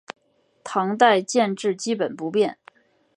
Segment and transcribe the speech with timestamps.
[0.63, 2.57] 唐代建制基本不变。